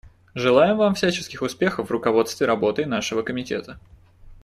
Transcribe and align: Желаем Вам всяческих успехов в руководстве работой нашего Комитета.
Желаем 0.33 0.77
Вам 0.77 0.95
всяческих 0.95 1.43
успехов 1.43 1.89
в 1.89 1.91
руководстве 1.91 2.47
работой 2.47 2.85
нашего 2.87 3.21
Комитета. 3.21 3.79